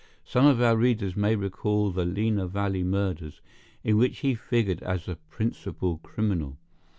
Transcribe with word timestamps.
Some 0.25 0.47
of 0.47 0.59
our 0.59 0.75
readers 0.75 1.15
may 1.15 1.35
recall 1.35 1.91
the 1.91 2.05
Lena 2.05 2.47
Valley 2.47 2.81
murders, 2.83 3.39
in 3.83 3.97
which 3.97 4.21
he 4.21 4.33
figured 4.33 4.81
as 4.81 5.05
the 5.05 5.15
principal 5.29 5.99
criminal. 5.99 6.57